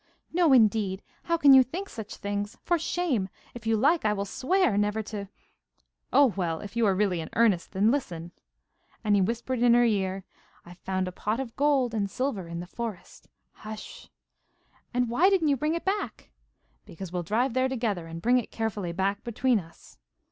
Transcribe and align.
'No, 0.33 0.51
indeed! 0.51 1.03
How 1.25 1.37
can 1.37 1.53
you 1.53 1.61
think 1.61 1.87
such 1.87 2.15
things! 2.17 2.57
For 2.63 2.79
shame! 2.79 3.29
If 3.53 3.67
you 3.67 3.77
like 3.77 4.03
I 4.03 4.13
will 4.13 4.25
swear 4.25 4.75
never 4.75 5.03
to' 5.03 5.29
'Oh, 6.11 6.33
well! 6.35 6.59
if 6.61 6.75
you 6.75 6.87
are 6.87 6.95
really 6.95 7.21
in 7.21 7.29
earnest 7.33 7.73
then, 7.73 7.91
listen.' 7.91 8.31
And 9.03 9.13
he 9.13 9.21
whispered 9.21 9.61
in 9.61 9.75
her 9.75 9.83
ear: 9.85 10.23
'I've 10.65 10.79
found 10.79 11.07
a 11.07 11.11
pot 11.11 11.37
full 11.37 11.43
of 11.45 11.55
gold 11.55 11.93
and 11.93 12.09
silver 12.09 12.47
in 12.47 12.61
the 12.61 12.65
forest! 12.65 13.27
Hush!' 13.51 14.09
'And 14.91 15.07
why 15.07 15.29
didn't 15.29 15.49
you 15.49 15.55
bring 15.55 15.75
it 15.75 15.85
back?' 15.85 16.31
'Because 16.83 17.11
we'll 17.13 17.21
drive 17.21 17.53
there 17.53 17.69
together 17.69 18.07
and 18.07 18.23
bring 18.23 18.39
it 18.39 18.49
carefully 18.49 18.93
back 18.93 19.23
between 19.23 19.59
us. 19.59 19.99